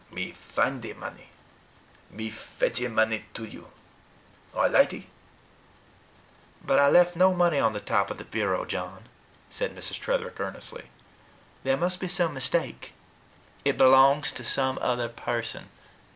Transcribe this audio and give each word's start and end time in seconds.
Me 0.09 0.31
findee 0.31 0.97
money. 0.97 1.29
Me 2.09 2.31
fetchee 2.31 2.87
money 2.89 3.25
to 3.35 3.45
you. 3.45 3.71
All 4.51 4.67
lightee." 4.67 5.05
"But 6.59 6.79
I 6.79 6.89
left 6.89 7.15
no 7.15 7.35
money 7.35 7.59
on 7.59 7.73
the 7.73 7.79
top 7.79 8.09
of 8.09 8.17
the 8.17 8.25
bureau, 8.25 8.65
John," 8.65 9.03
said 9.51 9.75
Mrs. 9.75 9.99
Tretherick 9.99 10.39
earnestly. 10.39 10.89
"There 11.63 11.77
must 11.77 11.99
be 11.99 12.07
some 12.07 12.33
mistake. 12.33 12.93
It 13.63 13.77
belongs 13.77 14.31
to 14.31 14.43
some 14.43 14.79
other 14.81 15.07
person. 15.07 15.69